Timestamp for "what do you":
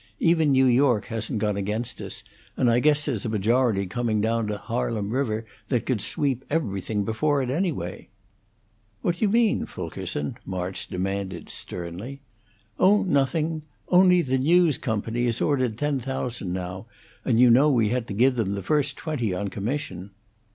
9.03-9.29